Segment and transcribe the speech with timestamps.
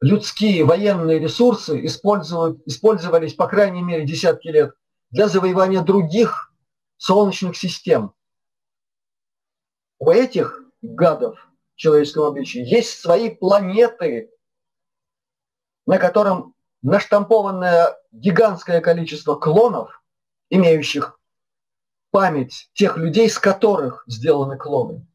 [0.00, 4.74] людские военные ресурсы использовались, по крайней мере, десятки лет
[5.10, 6.52] для завоевания других
[6.96, 8.14] солнечных систем.
[9.98, 11.38] У этих гадов
[11.74, 14.30] в человеческом обличии есть свои планеты,
[15.86, 20.02] на котором наштампованное гигантское количество клонов,
[20.48, 21.18] имеющих
[22.10, 25.06] память тех людей, с которых сделаны клоны.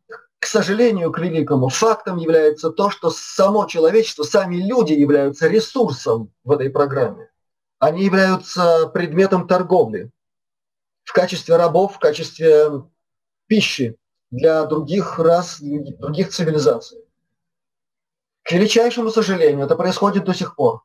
[0.46, 6.52] К сожалению, к великому фактом является то, что само человечество, сами люди являются ресурсом в
[6.52, 7.32] этой программе.
[7.80, 10.12] Они являются предметом торговли
[11.04, 12.68] в качестве рабов, в качестве
[13.48, 13.98] пищи
[14.30, 17.00] для других рас, других цивилизаций.
[18.44, 20.84] К величайшему сожалению, это происходит до сих пор.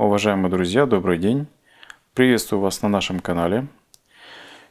[0.00, 1.46] Уважаемые друзья, добрый день.
[2.14, 3.66] Приветствую вас на нашем канале.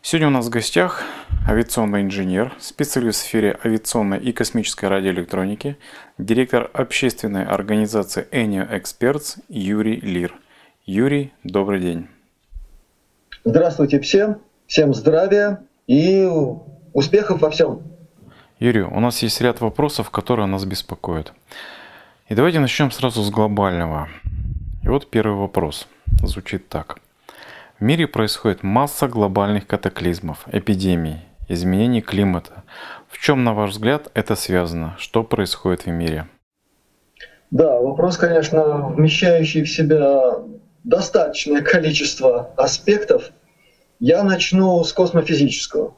[0.02, 1.03] Сегодня у нас в гостях
[1.47, 5.77] авиационный инженер, специалист в сфере авиационной и космической радиоэлектроники,
[6.17, 10.33] директор общественной организации Enio Experts Юрий Лир.
[10.88, 12.07] Юрий, добрый день.
[13.44, 16.27] Здравствуйте всем, всем здравия и
[16.94, 17.83] успехов во всем.
[18.57, 21.33] Юрий, у нас есть ряд вопросов, которые нас беспокоят.
[22.30, 24.09] И давайте начнем сразу с глобального.
[24.89, 25.87] И вот первый вопрос.
[26.23, 26.97] Звучит так.
[27.79, 32.63] В мире происходит масса глобальных катаклизмов, эпидемий, изменений климата.
[33.07, 34.95] В чем, на ваш взгляд, это связано?
[34.97, 36.27] Что происходит в мире?
[37.51, 40.39] Да, вопрос, конечно, вмещающий в себя
[40.83, 43.29] достаточное количество аспектов.
[43.99, 45.93] Я начну с космофизического.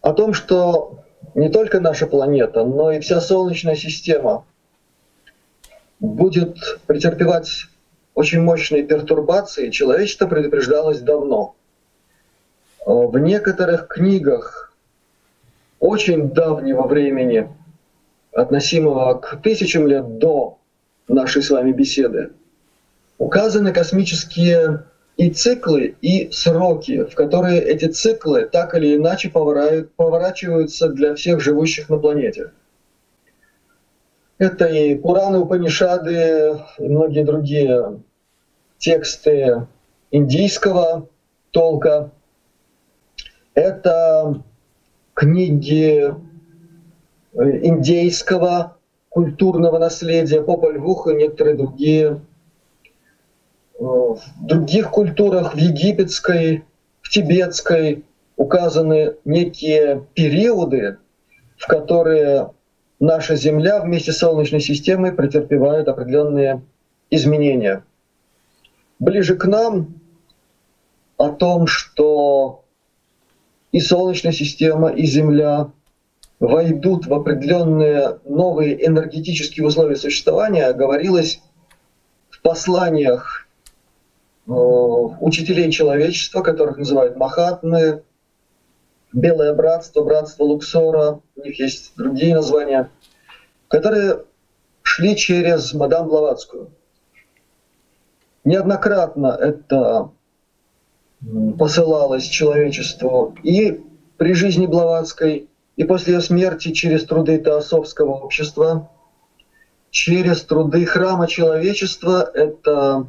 [0.00, 4.46] О том, что не только наша планета, но и вся Солнечная система
[6.00, 6.56] будет
[6.86, 7.66] претерпевать
[8.14, 11.54] очень мощные пертурбации, человечество предупреждалось давно.
[12.80, 14.72] Э, в некоторых книгах
[15.78, 17.48] очень давнего времени,
[18.32, 20.58] относимого к тысячам лет до
[21.08, 22.30] нашей с вами беседы,
[23.18, 24.84] указаны космические
[25.16, 31.90] и циклы, и сроки, в которые эти циклы так или иначе поворачиваются для всех живущих
[31.90, 32.52] на планете.
[34.40, 38.00] Это и Пураны, Упанишады, и многие другие
[38.78, 39.66] тексты
[40.10, 41.10] индийского
[41.50, 42.10] толка.
[43.52, 44.42] Это
[45.12, 46.14] книги
[47.34, 48.78] э, индейского
[49.10, 52.22] культурного наследия, Попа Львух и некоторые другие.
[53.78, 56.64] Э, в других культурах, в египетской,
[57.02, 58.06] в тибетской,
[58.36, 60.96] указаны некие периоды,
[61.58, 62.52] в которые
[63.00, 66.62] наша Земля вместе с Солнечной системой претерпевает определенные
[67.10, 67.82] изменения.
[68.98, 69.94] Ближе к нам
[71.16, 72.64] о том, что
[73.72, 75.70] и Солнечная система, и Земля
[76.38, 81.40] войдут в определенные новые энергетические условия существования, говорилось
[82.28, 83.48] в посланиях
[84.46, 88.02] э, учителей человечества, которых называют Махатмы,
[89.12, 92.90] Белое братство, братство Луксора, у них есть другие названия,
[93.68, 94.24] которые
[94.82, 96.70] шли через мадам Блаватскую.
[98.44, 100.10] Неоднократно это
[101.58, 103.84] посылалось человечеству и
[104.16, 108.90] при жизни Блаватской, и после ее смерти через труды Теософского общества,
[109.90, 112.30] через труды храма человечества.
[112.34, 113.06] Это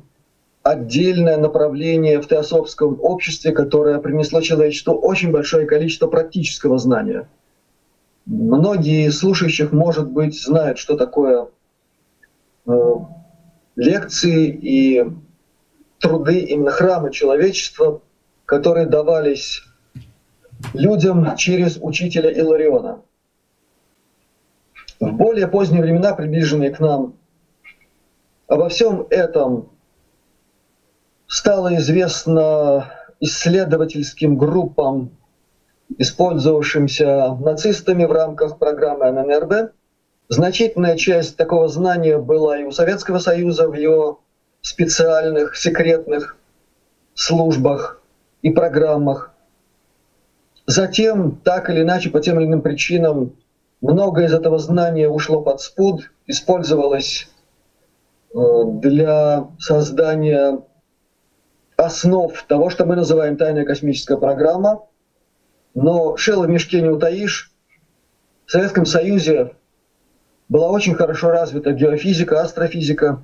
[0.64, 7.28] отдельное направление в теософском обществе, которое принесло человечеству очень большое количество практического знания.
[8.26, 11.48] Многие слушающих, может быть, знают, что такое
[12.68, 12.96] э,
[13.76, 15.06] лекции и
[16.00, 18.02] труды именно храма человечества,
[18.46, 19.64] которые давались
[20.74, 23.02] людям через учителя Илариона.
[25.00, 27.16] В более поздние времена, приближенные к нам,
[28.48, 29.71] обо всем этом
[31.32, 32.92] стало известно
[33.22, 35.12] исследовательским группам,
[35.98, 39.72] использовавшимся нацистами в рамках программы ННРБ.
[40.28, 44.20] Значительная часть такого знания была и у Советского Союза в его
[44.60, 46.36] специальных секретных
[47.14, 48.02] службах
[48.42, 49.32] и программах.
[50.66, 53.38] Затем, так или иначе, по тем или иным причинам,
[53.80, 57.30] многое из этого знания ушло под спуд, использовалось
[58.34, 60.60] э, для создания
[61.86, 64.86] основ того, что мы называем тайная космическая программа.
[65.74, 67.52] Но шело в мешке не утаишь.
[68.46, 69.56] В Советском Союзе
[70.50, 73.24] была очень хорошо развита геофизика, астрофизика.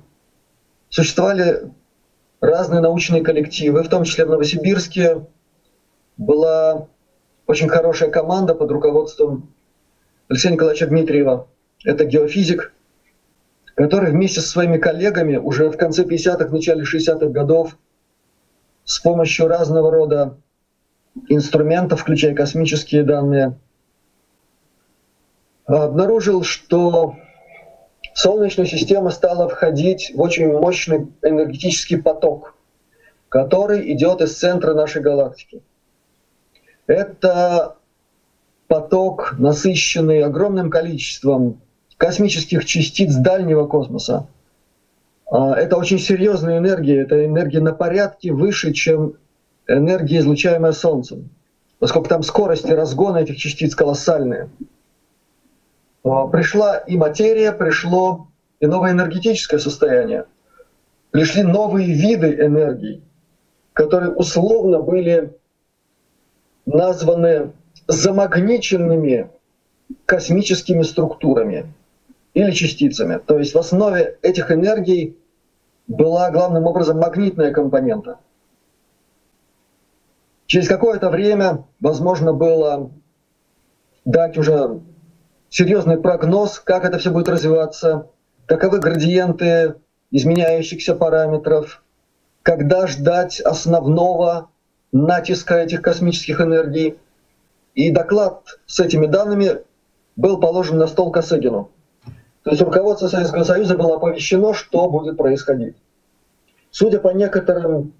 [0.88, 1.70] существовали
[2.40, 5.26] разные научные коллективы, в том числе в Новосибирске
[6.16, 6.88] была
[7.46, 9.52] очень хорошая команда под руководством
[10.28, 11.48] Алексея Николаевича Дмитриева.
[11.84, 12.72] Это геофизик,
[13.74, 17.76] который вместе со своими коллегами уже в конце 50-х, начале 60-х годов
[18.88, 20.38] с помощью разного рода
[21.28, 23.58] инструментов, включая космические данные,
[25.66, 27.16] обнаружил, что
[28.14, 32.54] Солнечная система стала входить в очень мощный энергетический поток,
[33.28, 35.62] который идет из центра нашей галактики.
[36.86, 37.76] Это
[38.68, 41.60] поток, насыщенный огромным количеством
[41.98, 44.28] космических частиц дальнего космоса.
[45.30, 49.14] А, это очень серьезная энергия, это энергия на порядке выше, чем
[49.66, 51.30] энергия, излучаемая Солнцем,
[51.78, 54.48] поскольку там скорости разгона этих частиц колоссальные.
[56.04, 58.28] А, пришла и материя, пришло
[58.60, 60.24] и новое энергетическое состояние.
[61.10, 63.02] Пришли новые виды энергии,
[63.72, 65.36] которые условно были
[66.64, 67.52] названы
[67.86, 69.30] замагниченными
[70.04, 71.72] космическими структурами
[72.34, 73.18] или частицами.
[73.18, 75.16] То есть в основе этих энергий
[75.86, 78.18] была главным образом магнитная компонента.
[80.46, 82.90] Через какое-то время возможно было
[84.04, 84.80] дать уже
[85.50, 88.08] серьезный прогноз, как это все будет развиваться,
[88.46, 89.74] каковы градиенты
[90.10, 91.82] изменяющихся параметров,
[92.42, 94.50] когда ждать основного
[94.92, 96.98] натиска этих космических энергий.
[97.74, 99.62] И доклад с этими данными
[100.16, 101.70] был положен на стол Косыгину.
[102.48, 105.76] То есть руководство Советского Союза было оповещено, что будет происходить.
[106.70, 107.92] Судя по некоторым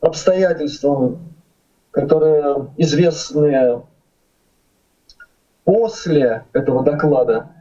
[0.00, 1.32] обстоятельствам,
[1.92, 3.82] которые известны
[5.62, 7.52] после этого доклада,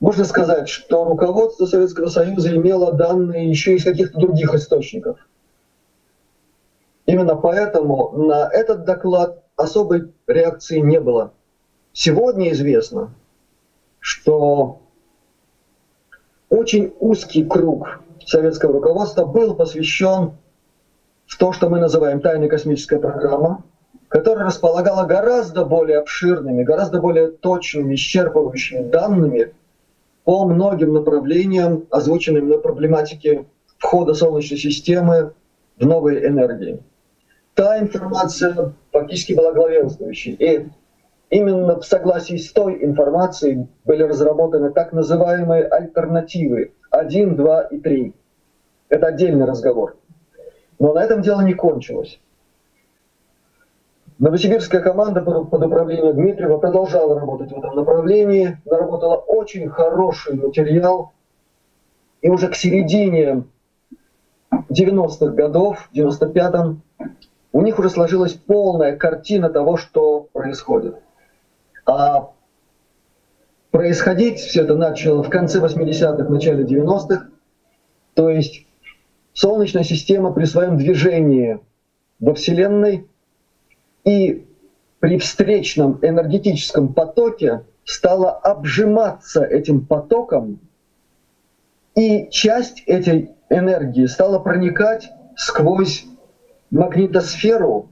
[0.00, 5.20] можно сказать, что руководство Советского Союза имело данные еще из каких-то других источников.
[7.06, 11.32] Именно поэтому на этот доклад особой реакции не было.
[11.92, 13.14] Сегодня известно,
[14.00, 14.80] что
[16.50, 20.32] очень узкий круг советского руководства был посвящен
[21.26, 23.64] в то, что мы называем тайной космической программа,
[24.08, 29.54] которая располагала гораздо более обширными, гораздо более точными, исчерпывающими данными
[30.24, 33.46] по многим направлениям, озвученным на проблематике
[33.78, 35.32] входа Солнечной системы
[35.78, 36.82] в новые энергии.
[37.54, 40.32] Та информация фактически была главенствующей.
[40.32, 40.68] И
[41.30, 48.14] именно в согласии с той информацией были разработаны так называемые альтернативы 1, 2 и 3.
[48.88, 49.96] Это отдельный разговор.
[50.78, 52.20] Но на этом дело не кончилось.
[54.18, 61.12] Новосибирская команда под управлением Дмитриева продолжала работать в этом направлении, наработала очень хороший материал,
[62.20, 63.44] и уже к середине
[64.52, 66.82] 90-х годов, 95-м,
[67.52, 70.96] у них уже сложилась полная картина того, что происходит.
[71.88, 72.32] А
[73.70, 77.28] происходить все это начало в конце 80-х, начале 90-х,
[78.12, 78.66] то есть
[79.32, 81.60] Солнечная система при своем движении
[82.20, 83.08] во Вселенной
[84.04, 84.46] и
[85.00, 90.60] при встречном энергетическом потоке стала обжиматься этим потоком,
[91.94, 96.04] и часть этой энергии стала проникать сквозь
[96.70, 97.88] магнитосферу,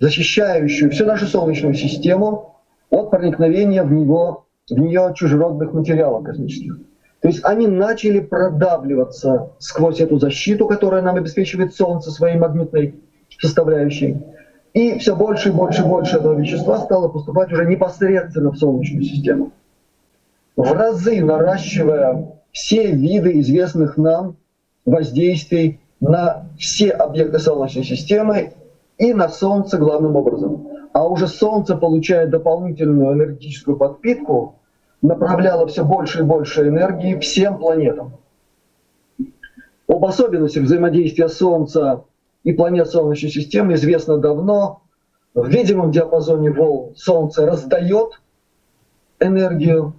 [0.00, 2.51] защищающую всю нашу Солнечную систему
[2.92, 6.78] от проникновения в, него, в нее чужеродных материалов космических.
[7.20, 12.94] То есть они начали продавливаться сквозь эту защиту, которая нам обеспечивает Солнце своей магнитной
[13.40, 14.18] составляющей.
[14.74, 19.04] И все больше и больше и больше этого вещества стало поступать уже непосредственно в Солнечную
[19.04, 19.52] систему.
[20.56, 24.36] В разы наращивая все виды известных нам
[24.84, 28.52] воздействий на все объекты Солнечной системы
[28.98, 30.71] и на Солнце главным образом.
[30.92, 34.56] А уже Солнце, получая дополнительную энергетическую подпитку,
[35.00, 38.18] направляло все больше и больше энергии всем планетам.
[39.88, 42.04] Об особенностях взаимодействия Солнца
[42.44, 44.82] и планет Солнечной системы известно давно.
[45.34, 48.20] В видимом диапазоне волн Солнце раздает
[49.18, 49.94] энергию,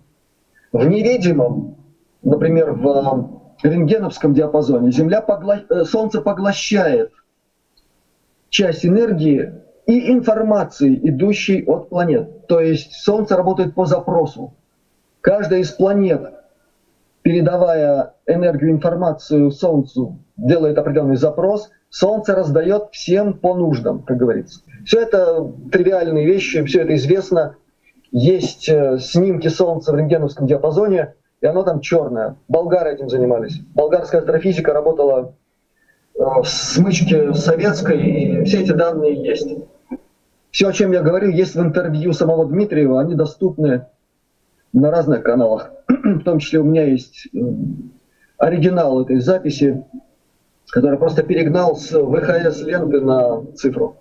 [0.71, 1.75] в невидимом,
[2.21, 5.61] например, в рентгеновском диапазоне Земля погла...
[5.69, 7.11] Э, Солнце поглощает
[8.49, 12.47] часть энергии и информации, идущей от планет.
[12.47, 14.53] То есть Солнце работает по запросу.
[15.21, 16.33] Каждая из планет,
[17.21, 24.61] передавая энергию, информацию Солнцу, делает определенный запрос, Солнце раздает всем по нуждам, как говорится.
[24.85, 27.55] Все это тривиальные вещи, все это известно.
[28.11, 32.35] Есть э, снимки Солнца в рентгеновском диапазоне, и оно там черное.
[32.47, 33.59] Болгары этим занимались.
[33.75, 35.35] Болгарская астрофизика работала
[36.15, 39.47] э, в смычке советской, и все эти данные есть.
[40.53, 43.87] Все, о чем я говорю, есть в интервью самого Дмитриева, они доступны
[44.71, 45.71] на разных каналах.
[45.87, 47.39] в том числе у меня есть э,
[48.37, 49.83] оригинал этой записи,
[50.69, 53.97] который просто перегнал с ВХС ленты на цифру.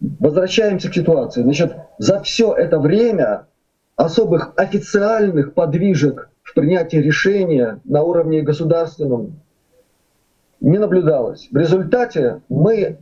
[0.00, 1.42] Возвращаемся к ситуации.
[1.42, 3.46] Значит, за все это время
[3.94, 9.38] особых официальных подвижек в принятии решения на уровне государственном
[10.62, 11.48] не наблюдалось.
[11.50, 12.96] В результате мы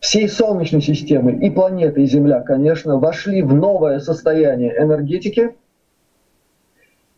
[0.00, 5.54] всей Солнечной системы и планеты, и Земля, конечно, вошли в новое состояние энергетики,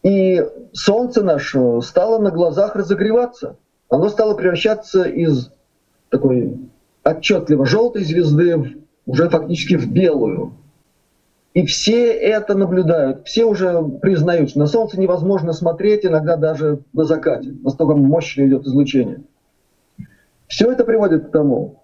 [0.03, 3.57] и Солнце наше стало на глазах разогреваться.
[3.91, 5.51] Оно стало превращаться из
[6.09, 6.59] такой
[7.05, 8.69] отчетливо желтой звезды в,
[9.07, 10.55] уже фактически в белую.
[11.53, 17.05] И все это наблюдают, все уже признают, что на Солнце невозможно смотреть иногда даже на
[17.05, 19.23] закате, настолько мощно идет излучение.
[20.47, 21.83] Все это приводит к тому,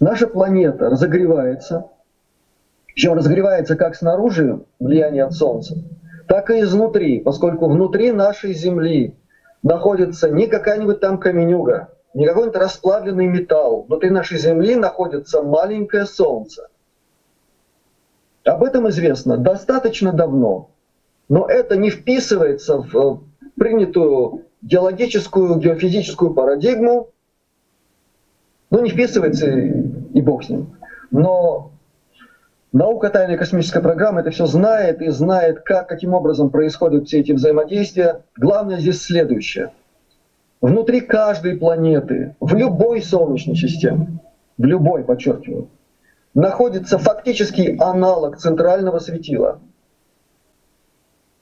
[0.00, 1.86] наша планета разогревается,
[2.86, 5.76] причем разогревается как снаружи, влияние от Солнца,
[6.28, 9.16] так и изнутри, поскольку внутри нашей Земли
[9.62, 13.82] находится не какая-нибудь там каменюга, не какой-нибудь расплавленный металл.
[13.82, 16.68] Внутри нашей Земли находится маленькое Солнце.
[18.44, 20.70] Об этом известно достаточно давно,
[21.28, 27.10] но это не вписывается в э, принятую геологическую, геофизическую парадигму,
[28.70, 29.46] ну не вписывается
[30.12, 30.76] и бог с ним.
[31.10, 31.72] Но
[32.72, 37.32] наука тайной космической программы это все знает и знает, как, каким образом происходят все эти
[37.32, 38.22] взаимодействия.
[38.36, 39.72] Главное здесь следующее–
[40.62, 44.20] внутри каждой планеты, в любой Солнечной системе,
[44.56, 45.68] в любой, подчеркиваю,
[46.32, 49.60] находится фактический аналог центрального светила.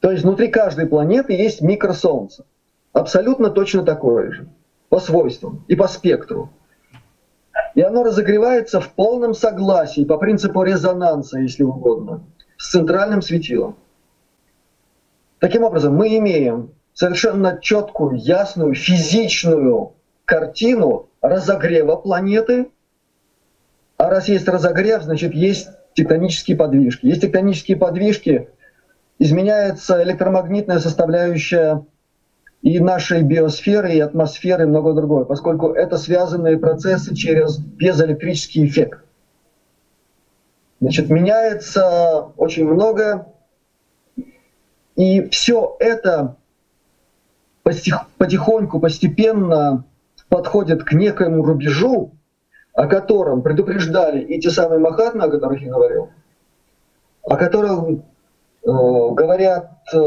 [0.00, 2.44] То есть внутри каждой планеты есть микросолнце.
[2.92, 4.48] Абсолютно точно такое же.
[4.88, 6.50] По свойствам и по спектру.
[7.74, 12.24] И оно разогревается в полном согласии, по принципу резонанса, если угодно,
[12.56, 13.76] с центральным светилом.
[15.38, 22.70] Таким образом, мы имеем совершенно четкую, ясную, физичную картину разогрева планеты.
[23.96, 27.06] А раз есть разогрев, значит есть тектонические подвижки.
[27.06, 28.48] Есть тектонические подвижки,
[29.18, 31.84] изменяется электромагнитная составляющая
[32.62, 39.00] и нашей биосферы, и атмосферы, и многое другое, поскольку это связанные процессы через пьезоэлектрический эффект.
[40.80, 43.26] Значит, меняется очень много,
[44.96, 46.36] и все это
[47.62, 49.84] потихоньку, постепенно
[50.28, 52.12] подходят к некоему рубежу,
[52.74, 56.10] о котором предупреждали и те самые Махатмы, о которых я говорил,
[57.22, 58.00] о котором э,
[58.64, 59.98] говорят э,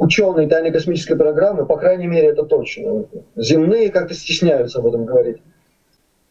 [0.00, 3.04] ученые тайной космической программы, по крайней мере это точно.
[3.36, 5.42] Земные как-то стесняются об этом говорить.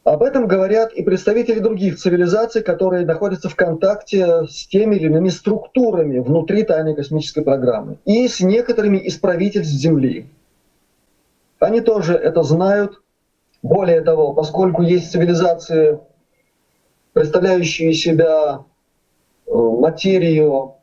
[0.04, 5.30] Об этом говорят и представители других цивилизаций, которые находятся в контакте с теми или иными
[5.30, 10.26] структурами внутри тайной космической программы и с некоторыми из правительств Земли.
[11.60, 13.04] Они тоже это знают.
[13.62, 16.00] Более того, поскольку есть цивилизации,
[17.14, 18.64] представляющие себя
[19.46, 20.79] э, материю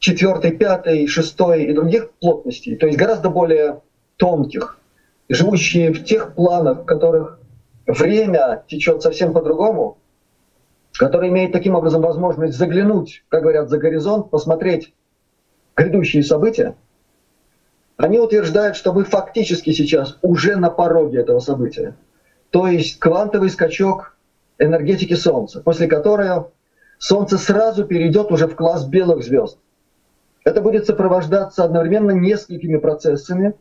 [0.00, 3.82] четвертой, пятой, шестой и других плотностей, то есть гораздо более
[4.16, 4.78] тонких,
[5.28, 7.38] живущие в тех планах, в которых
[7.86, 9.98] время течет совсем по-другому,
[10.92, 14.92] который имеет таким образом возможность заглянуть, как говорят, за горизонт, посмотреть
[15.76, 16.74] грядущие события,
[17.96, 21.94] они утверждают, что мы фактически сейчас уже на пороге этого события.
[22.48, 24.16] То есть квантовый скачок
[24.58, 26.52] энергетики Солнца, после которого
[26.98, 29.58] Солнце сразу перейдет уже в класс белых звезд.
[30.44, 33.54] Это будет сопровождаться одновременно несколькими процессами,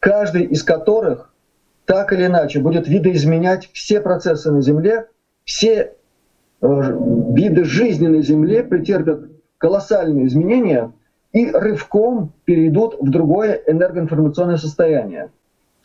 [0.00, 1.32] каждый из которых
[1.84, 5.08] так или иначе будет видоизменять все процессы на Земле,
[5.44, 5.92] все
[6.60, 6.66] э,
[7.34, 10.92] виды жизни на Земле претерпят колоссальные изменения
[11.32, 15.30] и рывком перейдут в другое энергоинформационное состояние.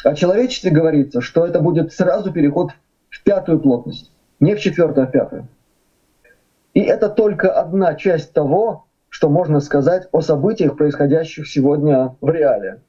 [0.04, 2.72] О человечестве говорится, что это будет сразу переход
[3.10, 5.48] в пятую плотность, не в четвертую, а в пятую.
[6.74, 8.87] И это только одна часть того,
[9.18, 12.82] что можно сказать о событиях, происходящих сегодня в реале.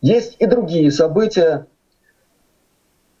[0.00, 1.66] Есть и другие события,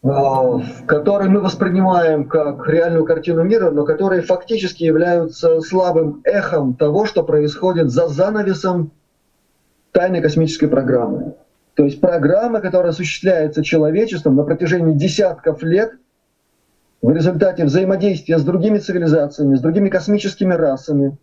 [0.06, 7.06] Э, которые мы воспринимаем как реальную картину мира, но которые фактически являются слабым эхом того,
[7.06, 8.92] что происходит за занавесом
[9.90, 11.34] тайной космической программы.
[11.74, 15.92] То есть программа, которая осуществляется человечеством на протяжении десятков лет
[17.02, 21.18] в результате взаимодействия с другими цивилизациями, с другими космическими расами,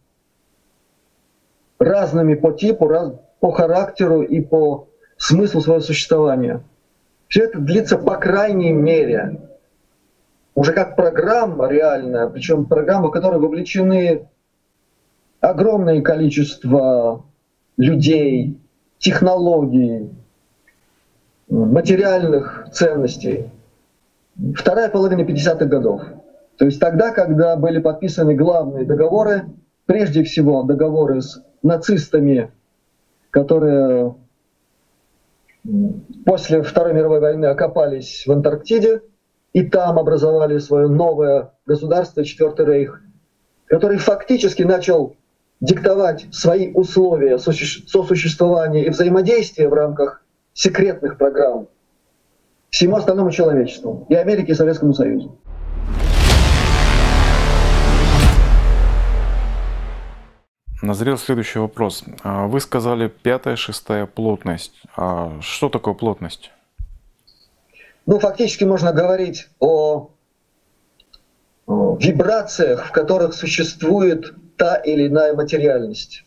[1.80, 4.88] разными по типу, раз, по характеру и по
[5.18, 6.64] смыслу своего существования.
[7.28, 9.40] Все это длится по крайней мере
[10.56, 14.28] уже как программа реальная, причем программа, в которой вовлечены
[15.42, 17.26] огромное количество
[17.78, 18.60] людей,
[19.00, 20.12] технологий,
[21.50, 23.50] материальных ценностей.
[24.56, 26.02] Вторая половина 50-х годов.
[26.58, 29.48] То есть тогда, когда были подписаны главные договоры,
[29.86, 32.52] прежде всего договоры с нацистами,
[33.30, 34.16] которые
[36.26, 39.02] после Второй мировой войны окопались в Антарктиде
[39.54, 43.02] и там образовали свое новое государство, Четвертый Рейх,
[43.66, 45.16] который фактически начал
[45.62, 50.24] диктовать свои условия сосуществования и взаимодействия в рамках
[50.54, 51.68] секретных программ
[52.70, 55.38] всему остальному человечеству, и Америке, и Советскому Союзу.
[60.84, 62.04] Назрел следующий вопрос.
[62.24, 64.74] А вы сказали пятая, шестая плотность.
[64.98, 66.52] А что такое плотность?
[68.06, 70.10] Ну, фактически можно говорить о
[71.68, 76.26] вибрациях, в которых существует та или иная материальность.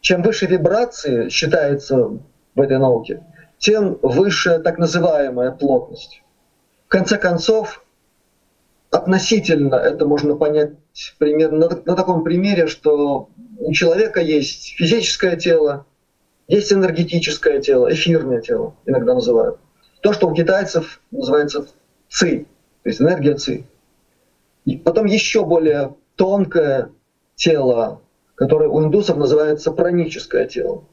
[0.00, 2.18] Чем выше вибрации считается
[2.56, 3.22] в этой науке,
[3.58, 6.24] тем выше так называемая плотность.
[6.86, 7.84] В конце концов,
[8.90, 10.72] относительно это можно понять
[11.18, 13.28] примерно на, на таком примере, что
[13.58, 15.86] у человека есть физическое тело,
[16.48, 19.58] есть энергетическое тело, эфирное тело иногда называют.
[20.02, 21.66] То, что у китайцев называется
[22.08, 22.46] ци,
[22.82, 23.64] то есть энергия ци.
[24.64, 26.90] И потом еще более тонкое
[27.34, 28.00] тело,
[28.34, 30.84] которое у индусов называется праническое тело.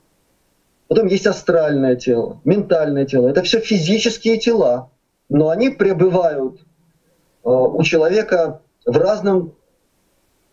[0.88, 3.28] Потом есть астральное тело, ментальное тело.
[3.28, 4.90] Это все физические тела,
[5.28, 9.54] но они пребывают э, у человека в разном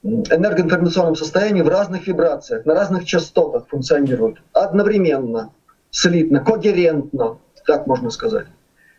[0.05, 5.53] энергоинформационном состоянии, в разных вибрациях, на разных частотах функционируют одновременно,
[5.91, 8.47] слитно, когерентно, так можно сказать.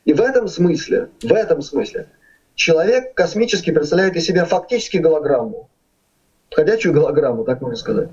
[0.03, 2.07] И в этом смысле, в этом смысле,
[2.55, 5.69] человек космически представляет из себя фактически голограмму,
[6.51, 8.09] ходячую голограмму, так можно сказать.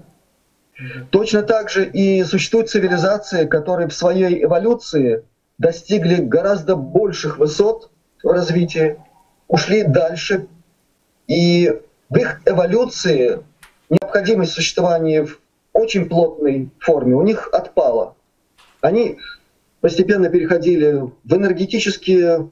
[1.10, 5.24] Точно так же и существуют цивилизации, которые в своей эволюции
[5.58, 7.90] достигли гораздо больших высот
[8.22, 8.98] в развитии,
[9.48, 10.48] ушли дальше,
[11.26, 11.80] и
[12.12, 13.42] в их эволюции
[13.88, 15.40] необходимость существования в
[15.72, 18.16] очень плотной форме у них отпала.
[18.82, 19.18] Они
[19.80, 22.50] постепенно переходили в энергетические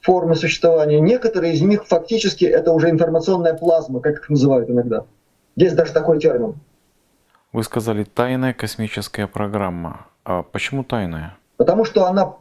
[0.00, 1.00] формы существования.
[1.00, 5.04] Некоторые из них фактически это уже информационная плазма, как их называют иногда.
[5.54, 6.54] Есть даже такой термин.
[7.52, 10.06] Вы сказали тайная космическая программа.
[10.24, 11.36] А почему тайная?
[11.58, 12.36] Потому что она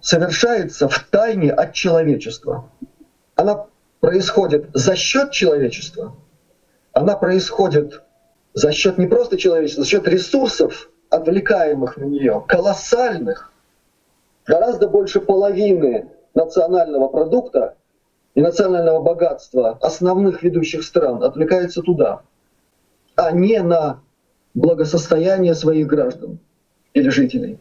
[0.00, 2.70] совершается в тайне от человечества.
[3.36, 3.66] Она
[4.00, 6.14] происходит за счет человечества.
[6.92, 8.02] Она происходит
[8.54, 13.52] за счет не просто человечества, за счет ресурсов, отвлекаемых на нее, колоссальных,
[14.46, 17.76] гораздо больше половины национального продукта
[18.34, 22.22] и национального богатства основных ведущих стран отвлекается туда,
[23.16, 24.00] а не на
[24.54, 26.38] благосостояние своих граждан
[26.94, 27.58] или жителей.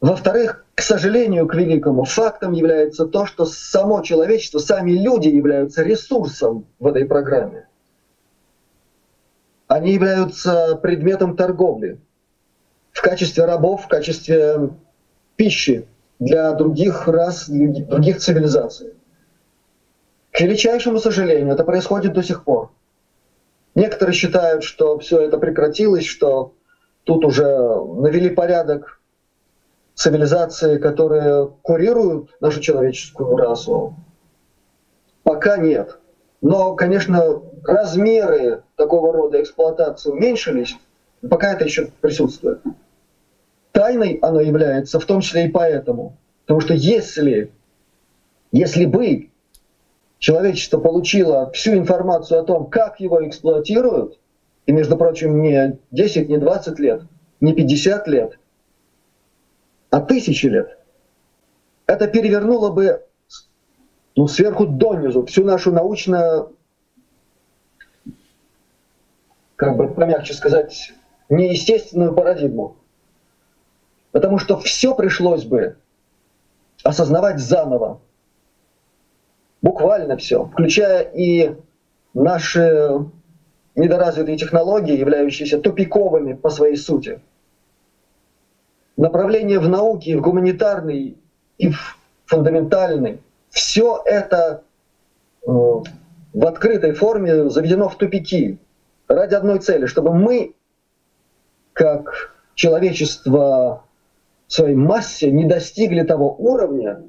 [0.00, 6.66] Во-вторых, к сожалению, к великому, фактом является то, что само человечество, сами люди являются ресурсом
[6.80, 7.68] в этой программе.
[9.68, 12.00] Они являются предметом торговли
[12.92, 14.70] в качестве рабов, в качестве
[15.36, 15.86] пищи
[16.18, 18.94] для других рас, других цивилизаций.
[20.32, 22.72] К величайшему сожалению, это происходит до сих пор.
[23.76, 26.54] Некоторые считают, что все это прекратилось, что
[27.04, 29.00] тут уже навели порядок
[29.94, 33.94] цивилизации, которые курируют нашу человеческую расу.
[35.22, 35.98] Пока нет.
[36.42, 40.76] Но, конечно, размеры такого рода эксплуатации уменьшились,
[41.28, 42.60] пока это еще присутствует.
[43.72, 46.16] Тайной оно является в том числе и поэтому.
[46.44, 47.50] Потому что если,
[48.52, 49.30] если бы
[50.18, 54.18] человечество получило всю информацию о том, как его эксплуатируют,
[54.66, 57.02] и, между прочим, не 10, не 20 лет,
[57.40, 58.38] не 50 лет,
[59.94, 60.76] а тысячи лет,
[61.86, 63.04] это перевернуло бы
[64.16, 66.48] ну, сверху донизу всю нашу научно,
[69.54, 70.92] как бы помягче сказать,
[71.28, 72.76] неестественную парадигму.
[74.10, 75.76] Потому что все пришлось бы
[76.82, 78.00] осознавать заново
[79.62, 81.54] буквально все, включая и
[82.14, 82.98] наши
[83.76, 87.20] недоразвитые технологии, являющиеся тупиковыми по своей сути.
[88.96, 91.16] Направление в науке, в гуманитарной
[91.58, 93.20] и в фундаментальной.
[93.50, 94.62] Все это
[95.46, 98.58] э, в открытой форме заведено в тупики
[99.08, 100.54] ради одной цели, чтобы мы
[101.72, 103.84] как человечество
[104.46, 107.02] в своей массе не достигли того уровня,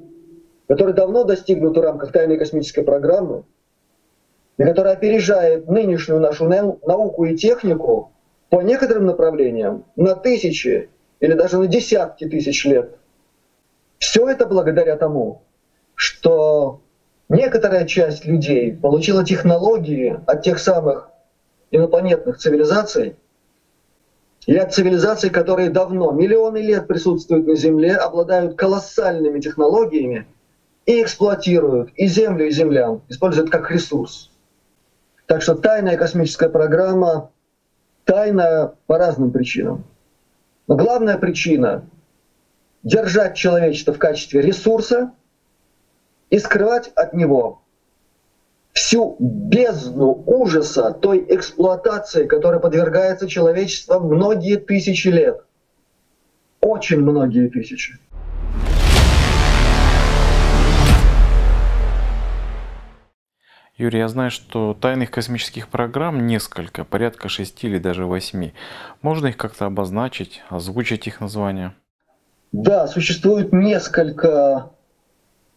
[0.68, 3.44] который давно достигнут в рамках тайной космической программы,
[4.58, 8.10] и который опережает нынешнюю нашу науку и технику
[8.48, 10.88] по некоторым направлениям на тысячи
[11.20, 12.96] или даже на десятки тысяч лет.
[13.98, 15.42] Все это благодаря тому,
[15.94, 16.80] что
[17.28, 21.10] некоторая часть людей получила технологии от тех самых
[21.70, 23.16] инопланетных цивилизаций,
[24.46, 30.26] и от цивилизаций, которые давно, миллионы лет присутствуют на Земле, обладают колоссальными технологиями
[30.84, 34.30] и эксплуатируют и Землю, и землян, используют как ресурс.
[35.26, 37.32] Так что тайная космическая программа
[38.04, 39.84] тайна по разным причинам.
[40.66, 41.88] Но главная причина—
[42.82, 45.12] держать человечество в качестве ресурса
[46.30, 47.62] и скрывать от него
[48.72, 55.42] всю бездну ужаса той эксплуатации, которой подвергается человечество многие тысячи лет.
[56.60, 57.98] Очень многие тысячи.
[63.78, 68.54] Юрий, я знаю, что тайных космических программ несколько, порядка шести или даже восьми.
[69.02, 71.74] Можно их как-то обозначить, озвучить их название?
[72.52, 74.70] Да, существует несколько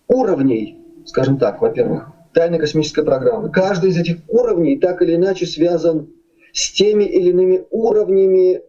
[0.10, 3.52] уровней, скажем так, во-первых, тайной космической программы.
[3.52, 6.10] Каждый из этих уровней так или иначе связан
[6.52, 8.64] с теми или иными уровнями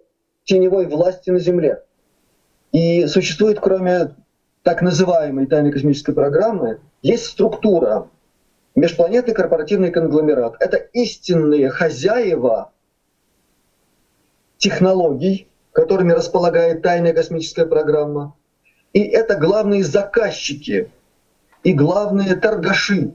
[0.45, 1.83] теневой власти на Земле.
[2.71, 4.15] И существует, кроме
[4.63, 8.07] так называемой тайной космической программы, есть структура,
[8.75, 10.57] межпланетный корпоративный конгломерат.
[10.61, 12.73] Это истинные хозяева
[14.59, 18.37] технологий, которыми располагает тайная космическая программа.
[18.93, 20.91] И это главные заказчики
[21.63, 23.13] и главные торгаши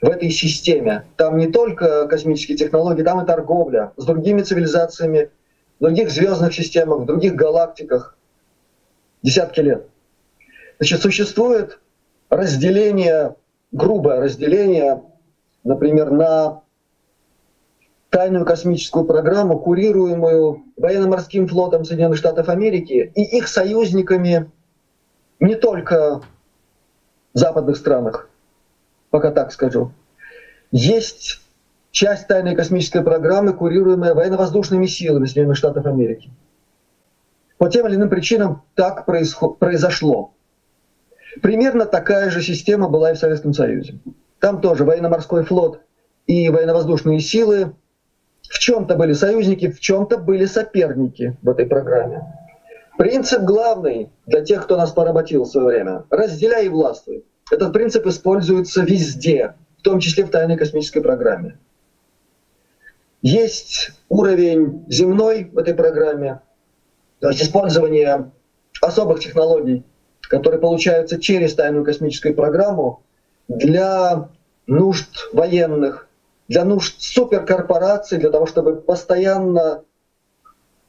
[0.00, 1.06] в этой системе.
[1.16, 5.30] Там не только космические технологии, там и торговля с другими цивилизациями,
[5.78, 8.16] в других звездных системах, в других галактиках.
[9.22, 9.86] Десятки лет.
[10.78, 11.80] Значит, существует
[12.28, 13.36] разделение
[13.72, 15.02] грубое разделение,
[15.64, 16.62] например, на
[18.10, 24.50] тайную космическую программу, курируемую военно-морским флотом Соединенных Штатов Америки и их союзниками
[25.40, 26.22] не только
[27.34, 28.30] в западных странах,
[29.10, 29.92] пока так скажу.
[30.70, 31.42] Есть
[31.90, 36.30] часть тайной космической программы, курируемая военно-воздушными силами Соединенных Штатов Америки.
[37.58, 40.32] По тем или иным причинам так произошло.
[41.42, 43.98] Примерно такая же система была и в Советском Союзе.
[44.40, 45.80] Там тоже военно-морской флот
[46.26, 47.74] и военно-воздушные силы
[48.42, 52.22] в чем-то были союзники, в чем-то были соперники в этой программе.
[52.96, 57.24] Принцип главный для тех, кто нас поработил в свое время– разделяй и властвуй.
[57.50, 61.58] Этот принцип используется везде, в том числе в тайной космической программе.
[63.22, 66.40] Есть уровень земной в этой программе,
[67.20, 68.30] то есть использование
[68.80, 69.84] особых технологий
[70.28, 73.02] которые получаются через тайную космическую программу
[73.48, 74.28] для
[74.66, 76.08] нужд военных,
[76.48, 79.82] для нужд суперкорпораций, для того, чтобы постоянно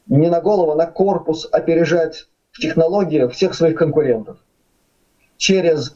[0.07, 4.37] не на голову, а на корпус опережать в технологиях всех своих конкурентов.
[5.37, 5.95] Через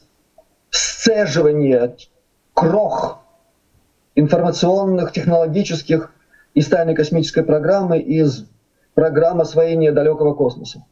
[0.69, 1.95] сцеживание
[2.53, 3.19] крох
[4.15, 6.13] информационных, технологических
[6.53, 8.45] из тайной космической программы, из
[8.93, 10.85] программы освоения далекого космоса.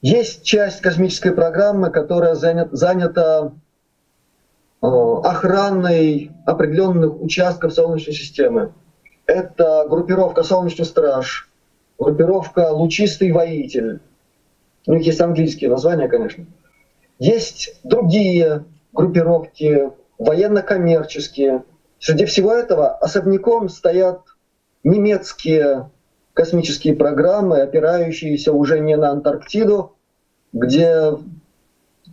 [0.00, 3.52] Есть часть космической программы, которая занят, занята
[4.80, 8.72] э, охраной определенных участков Солнечной системы.
[9.26, 11.50] Это группировка Солнечный страж,
[11.98, 14.00] группировка Лучистый воитель.
[14.86, 16.46] У них есть английские названия, конечно.
[17.18, 21.64] Есть другие группировки, военно-коммерческие.
[21.98, 24.20] Среди всего этого особняком стоят
[24.84, 25.90] немецкие
[26.38, 29.96] космические программы, опирающиеся уже не на Антарктиду,
[30.52, 31.16] где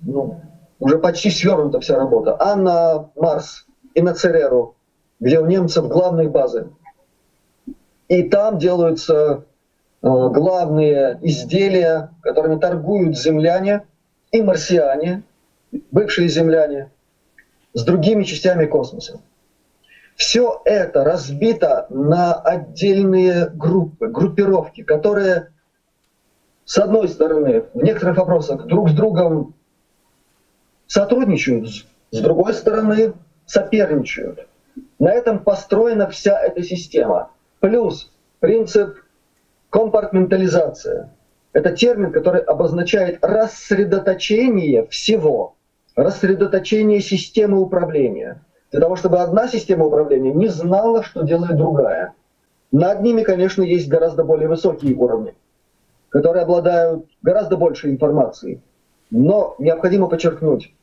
[0.01, 0.41] ну,
[0.79, 4.77] уже почти свернута вся работа, а на Марс и на Цереру,
[5.19, 6.69] где у немцев главные базы.
[8.07, 9.43] И там делаются
[10.01, 13.83] э, главные изделия, которыми торгуют земляне
[14.31, 15.21] и марсиане,
[15.91, 16.89] бывшие земляне,
[17.73, 19.19] с другими частями космоса.
[20.15, 25.51] Все это разбито на отдельные группы, группировки, которые,
[26.63, 29.55] с одной стороны, в некоторых вопросах друг с другом
[30.87, 31.67] сотрудничают,
[32.11, 33.13] с другой стороны,
[33.45, 34.47] соперничают.
[34.99, 37.31] На этом построена вся эта система.
[37.59, 38.95] Плюс принцип
[39.69, 41.11] компартментализация.
[41.51, 45.55] Это термин, который обозначает рассредоточение всего,
[45.97, 48.41] рассредоточение системы управления–
[48.75, 52.13] для того, чтобы одна система управления не знала, что делает другая.
[52.73, 55.33] Над ними, конечно, есть гораздо более высокие уровни,
[56.09, 58.59] которые обладают гораздо большей информацией.
[59.09, 60.73] Но необходимо подчеркнуть,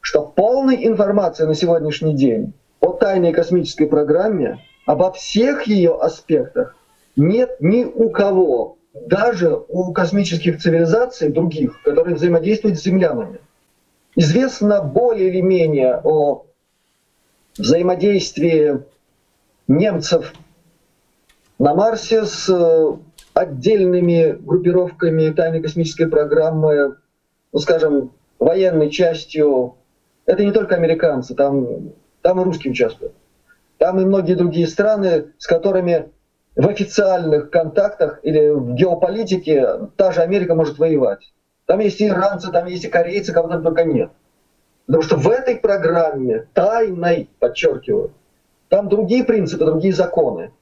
[0.00, 6.74] что полной информации на сегодняшний день о тайной космической программе, обо всех ее аспектах
[7.14, 13.38] нет ни у кого, даже у космических цивилизаций других, которые взаимодействуют с землянами.
[14.16, 16.46] Известно более или менее о
[17.58, 18.82] взаимодействии
[19.68, 20.32] немцев
[21.58, 22.96] на Марсе с э,
[23.34, 26.96] отдельными группировками тайной космической программы,
[27.52, 29.76] ну, скажем, военной частью
[30.26, 33.14] это не только американцы, там, там и русские участвуют.
[33.78, 36.10] Там и многие другие страны, с которыми
[36.56, 41.32] в официальных контактах или в геополитике та же Америка может воевать.
[41.66, 44.10] Там есть и иранцы, там есть и корейцы, кого там только нет.
[44.86, 48.12] Потому что в этой программе, тайной, подчеркиваю,
[48.68, 50.52] там другие принципы, другие законы.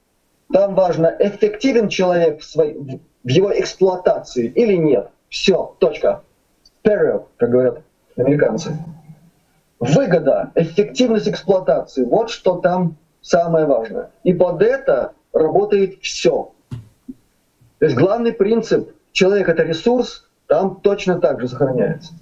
[0.51, 5.09] Там важно, эффективен человек в, своей, в его эксплуатации или нет.
[5.29, 6.23] Все, точка.
[6.83, 7.81] Period, как говорят
[8.15, 8.77] американцы
[9.79, 12.03] выгода, эффективность эксплуатации.
[12.03, 14.11] Вот что там самое важное.
[14.23, 16.51] И под это работает все.
[17.79, 22.13] То есть главный принцип человек это ресурс, там точно так же сохраняется.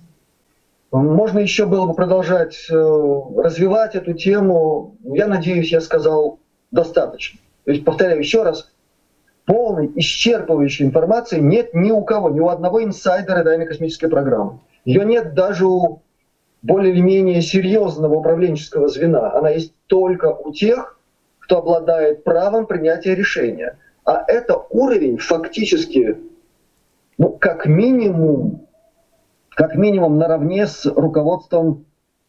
[0.94, 4.96] Можно еще было бы продолжать э, развивать эту тему.
[5.04, 7.40] Я надеюсь, я сказал достаточно.
[7.66, 8.72] То есть, повторяю еще раз,
[9.46, 14.60] полной, исчерпывающей информации нет ни у кого, ни у одного инсайдера тайной космической программы.
[14.86, 16.04] Ее нет даже у
[16.62, 19.34] более или менее серьезного управленческого звена.
[19.34, 21.00] Она есть только у тех,
[21.40, 23.80] кто обладает правом принятия решения.
[24.06, 26.20] А это уровень фактически,
[27.18, 28.63] ну, как минимум,
[29.56, 31.86] как минимум наравне с руководством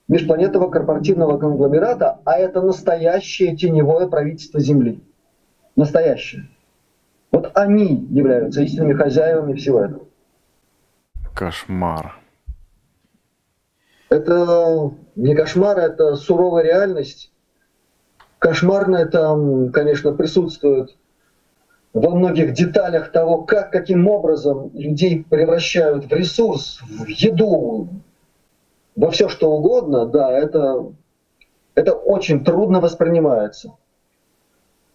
[0.09, 5.03] межпланетного корпоративного конгломерата, а это настоящее теневое правительство Земли.
[5.77, 6.49] Настоящее.
[7.31, 10.07] Вот они являются истинными хозяевами всего этого.
[11.35, 12.21] Кошмар.
[14.09, 17.33] Это не кошмар, это суровая реальность.
[18.39, 20.97] Кошмарное там, конечно, присутствует
[21.94, 27.88] во многих деталях того, как, каким образом людей превращают в ресурс, в еду,
[28.96, 30.92] во все что угодно, да, это,
[31.76, 33.76] это очень трудно воспринимается.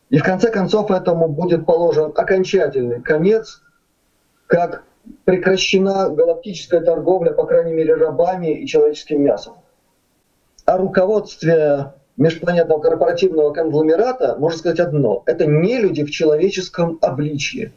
[0.09, 3.61] И в конце концов этому будет положен окончательный конец,
[4.47, 4.83] как
[5.23, 9.55] прекращена галактическая торговля, по крайней мере, рабами и человеческим мясом.
[10.65, 15.23] О руководстве межпланетного корпоративного конгломерата можно сказать одно.
[15.25, 17.71] Это не люди в человеческом обличье.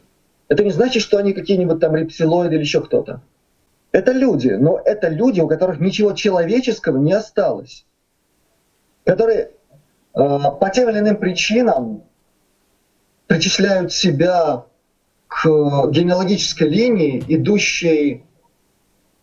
[0.49, 3.23] Это не значит, что они какие-нибудь там рептилоиды или еще кто-то.
[3.93, 7.87] Это люди, но это люди, у которых ничего человеческого не осталось.
[9.05, 9.51] Которые э,
[10.15, 12.03] по тем или иным причинам
[13.29, 14.65] причисляют себя
[15.29, 18.25] к генеалогической линии, идущей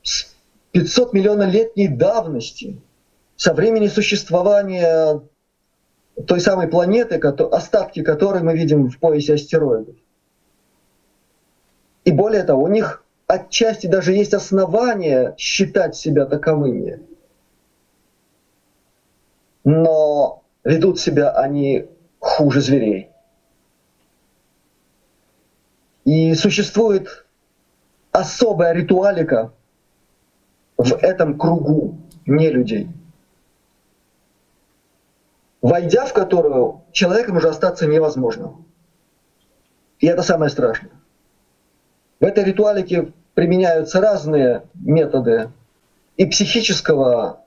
[0.01, 0.34] с
[0.71, 2.79] 500 миллионов летней давности,
[3.39, 5.21] со времени существования
[6.28, 9.95] той самой планеты, остатки которой мы видим в поясе астероидов.
[12.04, 17.02] И более того, у них отчасти даже есть основания считать себя таковыми.
[19.63, 21.88] Но ведут себя они
[22.19, 23.10] хуже зверей.
[26.04, 27.25] И существует
[28.12, 29.54] особая ритуалика
[30.78, 32.89] в этом кругу не людей,
[35.62, 38.58] войдя в которую человеком уже остаться невозможно.
[40.00, 40.91] И это самое страшное.
[42.19, 45.52] В этой ритуалике применяются разные методы
[46.17, 47.41] и психического,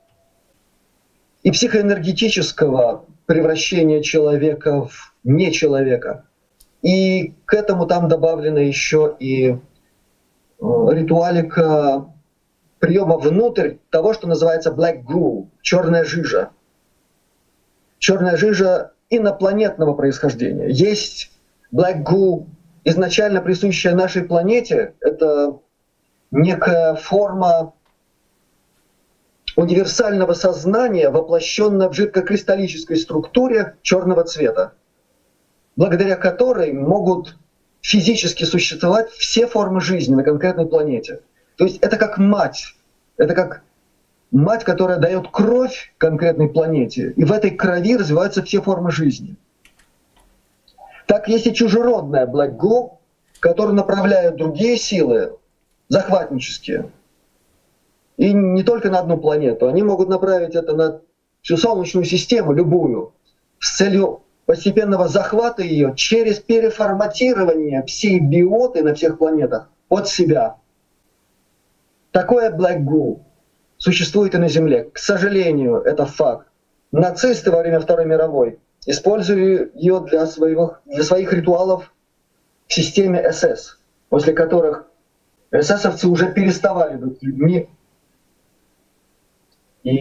[1.43, 6.27] и психоэнергетического превращения человека в нечеловека–
[6.83, 9.57] и к этому там добавлена еще и э,
[10.59, 12.13] ритуалика
[12.81, 16.51] приема внутрь того, что называется black goo, черная жижа.
[18.03, 20.69] Черная жижа инопланетного происхождения.
[20.69, 21.31] Есть
[21.73, 22.47] black goo,
[22.83, 25.61] изначально присущая нашей планете, это
[26.33, 27.75] некая форма
[29.55, 34.73] универсального сознания, воплощенная в жидкокристаллической структуре черного цвета
[35.77, 37.37] благодаря которой могут
[37.81, 41.21] физически существовать все формы жизни на конкретной планете.
[41.57, 42.75] То есть это как мать,
[43.17, 43.63] это как
[44.33, 49.37] мать, которая дает кровь конкретной планете, и в этой крови развиваются все формы жизни.
[51.07, 52.93] Так есть и чужеродная Black Glow,
[53.39, 55.37] которую направляют другие силы,
[55.89, 56.91] захватнические.
[58.17, 61.01] И не только на одну планету, они могут направить это на
[61.43, 63.13] всю Солнечную систему, любую,
[63.59, 70.57] с целью постепенного захвата ее через переформатирование всей биоты на всех планетах от себя.
[72.13, 73.21] Такое Black Goo
[73.83, 74.85] существует и на Земле.
[74.93, 76.47] К сожалению, это факт.
[76.93, 81.93] Нацисты во время Второй мировой использовали ее для, своего, для своих ритуалов
[82.69, 84.87] в системе СС, после которых
[85.51, 87.69] эсэсовцы уже переставали быть людьми.
[89.83, 90.01] И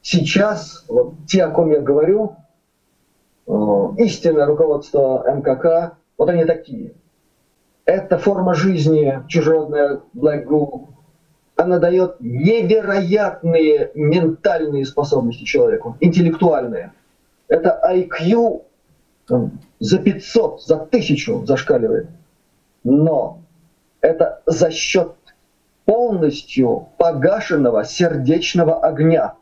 [0.00, 2.36] сейчас вот те, о ком я говорю,
[3.46, 3.52] э,
[3.98, 6.94] истинное руководство МКК, вот они такие.
[7.84, 10.93] Эта форма жизни, чужеродная Black Goo,
[11.56, 16.92] она дает невероятные ментальные способности человеку, интеллектуальные.
[17.48, 18.64] Это IQ
[19.26, 22.08] там, за 500, за 1000 зашкаливает.
[22.82, 23.42] Но
[24.00, 25.14] это за счет
[25.84, 29.34] полностью погашенного сердечного огня.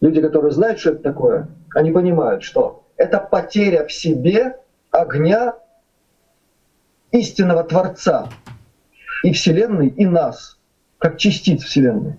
[0.00, 4.58] Люди, которые знают, что это такое, они понимают, что это потеря в себе
[4.90, 5.54] огня
[7.12, 8.28] истинного Творца
[9.22, 10.59] и Вселенной, и нас,
[11.00, 12.16] как частиц Вселенной.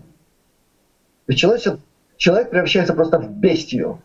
[1.28, 1.80] И человек,
[2.18, 4.02] человек превращается просто в бестию,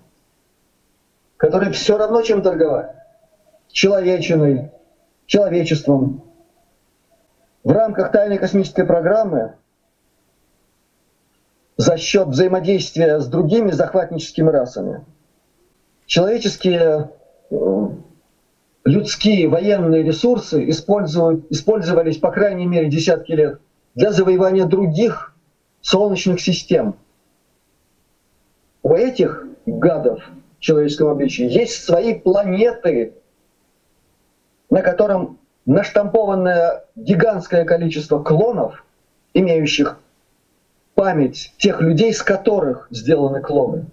[1.39, 2.95] который все равно чем торговать.
[3.69, 4.71] Человечиной,
[5.25, 6.23] человечеством.
[7.65, 9.55] В рамках тайной космической программы
[11.79, 15.05] за счет взаимодействия с другими захватническими расами
[16.07, 17.11] человеческие
[17.51, 17.89] э,
[18.85, 23.61] людские военные ресурсы использовались по крайней мере десятки лет
[23.97, 25.35] для завоевания других
[25.81, 26.97] солнечных систем.
[28.83, 30.23] У этих гадов
[30.59, 33.15] в человеческом обличии есть свои планеты,
[34.71, 38.85] на котором наштампованное гигантское количество клонов,
[39.35, 39.99] имеющих
[40.95, 43.87] память тех людей, с которых сделаны клоны.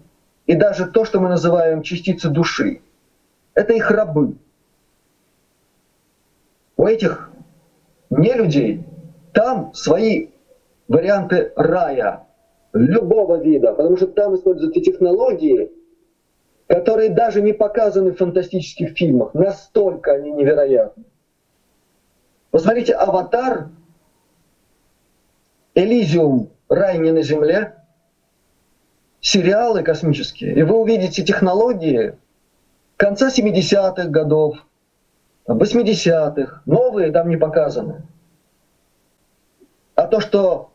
[0.45, 2.81] И даже то, что мы называем частицы души,
[3.53, 4.35] это их рабы.
[6.75, 7.29] У этих
[8.09, 8.85] не людей
[9.33, 10.29] там свои
[10.87, 12.27] варианты рая
[12.73, 15.71] любого вида, потому что там используются технологии,
[16.67, 19.33] которые даже не показаны в фантастических фильмах.
[19.33, 21.03] Настолько они невероятны.
[22.51, 23.69] Посмотрите, «Аватар»,
[25.75, 27.75] «Элизиум», «Рай не на земле»,
[29.19, 32.17] сериалы космические, и вы увидите технологии
[32.97, 34.57] конца 70-х годов,
[35.47, 38.03] 80-х, новые там не показаны.
[40.03, 40.71] А то, что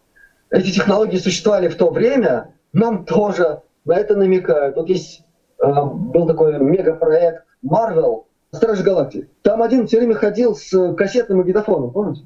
[0.49, 4.77] эти технологии существовали в то время, нам тоже на это намекают.
[4.77, 5.23] Вот есть
[5.63, 9.29] э, был такой мегапроект Marvel, Страж Галактики.
[9.43, 12.25] Там один все время ходил с кассетным магнитофоном, помните?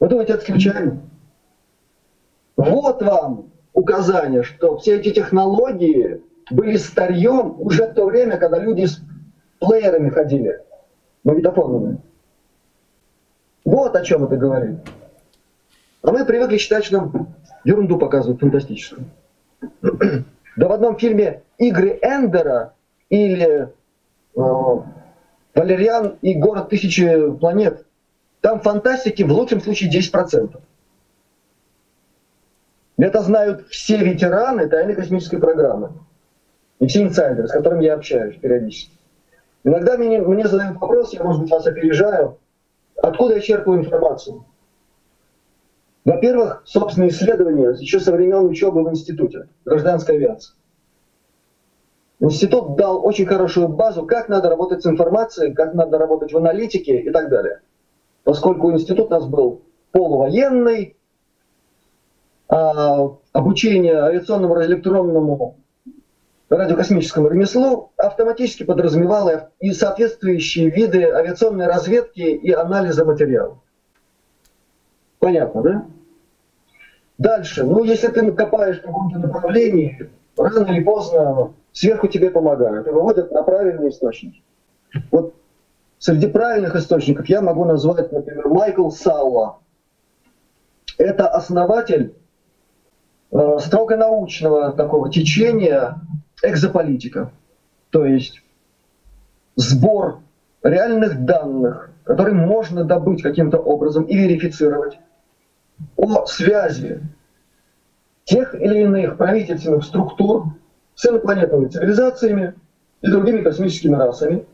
[0.00, 1.02] Вы думаете, это случайно?
[2.56, 8.86] Вот вам указание, что все эти технологии были старьем уже в то время, когда люди
[8.86, 9.02] с
[9.60, 10.62] плеерами ходили,
[11.24, 12.00] магнитофонными.
[13.66, 14.78] Вот о чем это говорит.
[16.02, 19.06] А мы привыкли считать, что нам ерунду показывают фантастическую.
[20.56, 22.72] Да в одном фильме «Игры Эндера»
[23.10, 23.68] или
[24.34, 24.40] э,
[25.54, 27.84] «Валериан и город тысячи планет»
[28.40, 30.58] там фантастики в лучшем случае 10%.
[32.96, 35.92] Это знают все ветераны тайной космической программы.
[36.78, 38.96] И все инсайдеры, с которыми я общаюсь периодически.
[39.62, 42.38] Иногда мне, мне задают вопрос, я, может быть, вас опережаю,
[43.02, 44.44] Откуда я черпаю информацию?
[46.04, 50.54] Во-первых, собственные исследования еще со времен учебы в институте гражданской авиации.
[52.20, 57.00] Институт дал очень хорошую базу, как надо работать с информацией, как надо работать в аналитике
[57.00, 57.60] и так далее.
[58.24, 60.96] Поскольку институт у нас был полувоенный,
[62.48, 65.58] а обучение авиационному радиоэлектронному
[66.48, 73.58] радиокосмическому ремеслу автоматически подразумевало и соответствующие виды авиационной разведки и анализа материалов.
[75.18, 75.86] Понятно, да?
[77.18, 77.64] Дальше.
[77.64, 83.32] Ну, если ты копаешь в каком-то направлении, рано или поздно сверху тебе помогают и выводят
[83.32, 84.42] на правильные источники.
[85.10, 85.34] Вот
[85.98, 89.58] среди правильных источников я могу назвать, например, Майкл Салла.
[90.98, 92.14] Это основатель
[93.32, 96.00] э, строго научного такого течения
[96.42, 97.32] экзополитика,
[97.90, 98.42] то есть
[99.56, 100.20] сбор
[100.62, 104.98] реальных данных, которые можно добыть каким-то образом и верифицировать
[105.96, 107.02] о связи
[108.24, 110.46] тех или иных правительственных структур
[110.94, 112.54] с инопланетными цивилизациями
[113.02, 114.44] и другими космическими расами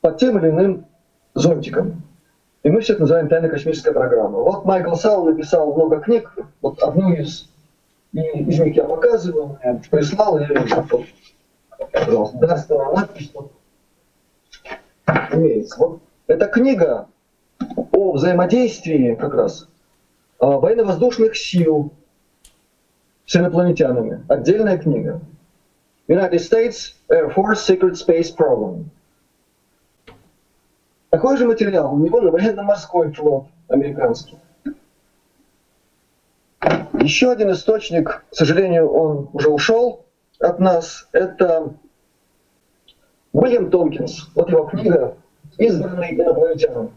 [0.00, 0.86] под тем или иным
[1.34, 2.02] зонтиком.
[2.62, 4.38] И мы все это называем тайная космическая программа.
[4.38, 7.48] Вот Майкл Салл написал много книг, вот одну из
[8.12, 10.48] И из них я показываю, я прислал, я
[11.92, 13.52] пожалуйста, дарственная надпись тут
[15.32, 15.78] имеется.
[15.78, 17.08] Вот эта книга
[17.92, 19.68] о взаимодействии как раз
[20.38, 21.92] а, военно-воздушных сил
[23.24, 24.24] с инопланетянами.
[24.28, 25.20] Отдельная книга.
[26.08, 28.84] United States Air Force Secret Space Program.
[31.10, 34.38] Такой же материал у него на военно-морской флот американский.
[37.00, 40.06] Еще один источник, к сожалению, он уже ушел
[40.40, 41.74] от нас, это
[43.32, 44.30] Уильям Томпкинс.
[44.34, 45.16] Вот его книга
[45.58, 46.90] «Избранный инопланетянин».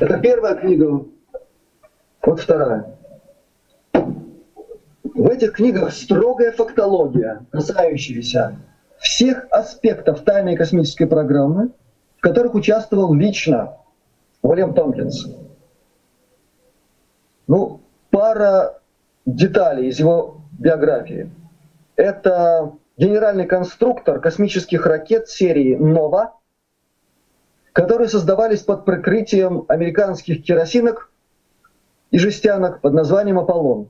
[0.00, 1.04] Это первая книга,
[2.22, 2.94] вот вторая.
[3.92, 8.56] В этих книгах строгая фактология, касающаяся
[8.98, 11.70] всех аспектов тайной космической программы,
[12.18, 13.76] в которых участвовал лично
[14.42, 15.26] Уильям Томпкинс.
[17.46, 17.80] Ну,
[18.18, 18.80] пара
[19.26, 21.30] деталей из его биографии.
[21.94, 26.34] Это генеральный конструктор космических ракет серии «Нова»,
[27.72, 31.12] которые создавались под прикрытием американских керосинок
[32.10, 33.88] и жестянок под названием «Аполлон».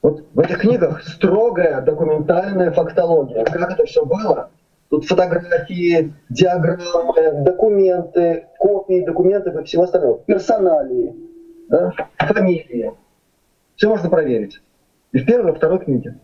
[0.00, 3.44] Вот в этих книгах строгая документальная фактология.
[3.44, 4.50] Как это все было?
[4.90, 10.18] Тут фотографии, диаграммы, документы, копии документов и всего остального.
[10.20, 11.31] Персоналии,
[11.72, 11.92] да?
[12.18, 12.92] фамилии.
[13.76, 14.60] Все можно проверить.
[15.12, 16.18] И в первой, и второй книге.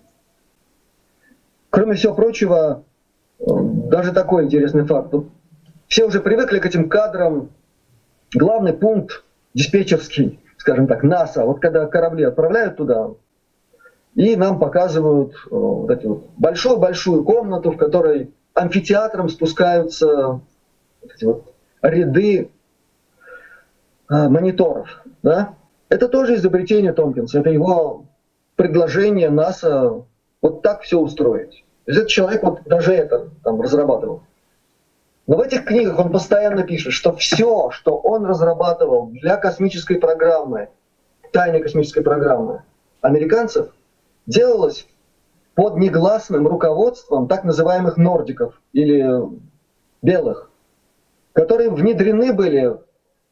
[1.71, 2.85] Кроме всего прочего,
[3.41, 5.13] э, даже такой интересный факт.
[5.87, 7.51] Все уже привыкли к этим кадрам.
[8.35, 9.25] Главный пункт
[9.55, 11.45] диспетчерский, скажем так, НАСА.
[11.45, 13.11] Вот когда корабли отправляют туда,
[14.15, 20.41] и нам показывают э, вот эту вот большую-большую комнату, в которой амфитеатром спускаются
[21.03, 22.51] вот эти вот ряды
[24.09, 24.89] а, мониторов.
[25.23, 25.55] Да?
[25.89, 28.05] Это тоже изобретение Томпкинса, это его
[28.57, 30.05] предложение НАСА
[30.43, 31.65] вот так все устроить.
[31.85, 34.23] То есть этот человек вот даже это там разрабатывал.
[35.27, 40.69] Но в этих книгах он постоянно пишет, что все, что он разрабатывал для космической программы,
[41.33, 42.63] тайной космической программы
[43.01, 43.69] американцев,
[44.27, 44.87] делалось
[45.55, 49.07] под негласным руководством так называемых нордиков или
[50.03, 50.51] белых,
[51.33, 52.79] которые внедрены были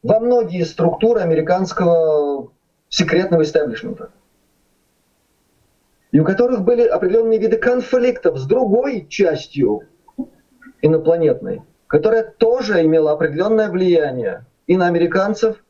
[0.03, 2.53] во многие структуры американского
[2.89, 4.11] секретного истеблишмента
[6.17, 9.83] и у которых были определенные виды конфликтов с другой частью
[10.81, 15.63] инопланетной, которая тоже имела определенное влияние и на американцев,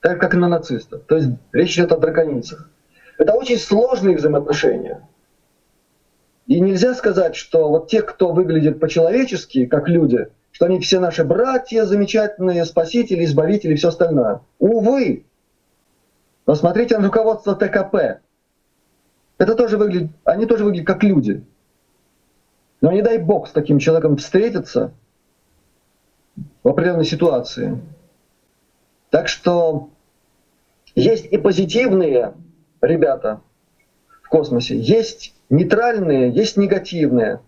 [0.00, 1.02] так как и на нацистов.
[1.06, 2.70] То есть речь идет о драконицах.
[3.18, 5.06] Это очень сложные взаимоотношения.
[6.46, 10.28] И нельзя сказать, что вот те, кто выглядит по-человечески, как люди,
[10.60, 14.42] что они все наши братья, замечательные спасители, избавители и все остальное.
[14.58, 15.24] Увы,
[16.44, 18.20] посмотрите на руководство ТКП
[19.38, 21.42] это тоже выглядит, они тоже выглядят как люди.
[22.82, 24.92] Но не дай бог с таким человеком встретиться
[26.62, 27.80] в определенной ситуации.
[29.08, 29.88] Так что
[30.94, 32.34] есть и позитивные
[32.82, 33.40] ребята
[34.22, 37.40] в космосе, есть нейтральные, есть негативные.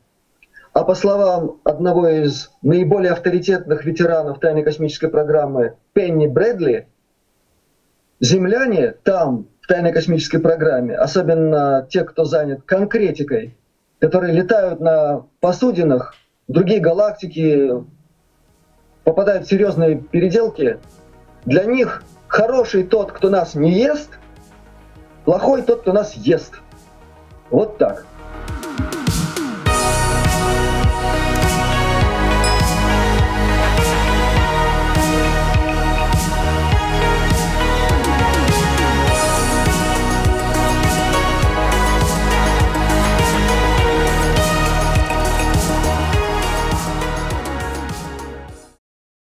[0.73, 6.89] А по словам одного из наиболее авторитетных ветеранов тайной космической программы Пенни Брэдли,
[8.21, 13.55] земляне там в тайной космической программе, особенно те, кто занят конкретикой,
[13.99, 16.15] которые летают на посудинах,
[16.49, 17.71] другие галактики,
[19.05, 20.79] попадают в серьезные переделки,
[21.45, 24.19] для них хороший тот, кто нас не ест,
[25.27, 26.61] плохой тот, кто нас ест.
[27.51, 28.07] Вот так.